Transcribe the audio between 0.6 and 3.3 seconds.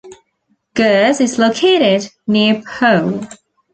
Gurs is located near Pau.